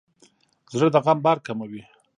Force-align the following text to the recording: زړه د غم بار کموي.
زړه 0.73 0.87
د 0.93 0.97
غم 1.05 1.19
بار 1.25 1.37
کموي. 1.45 1.83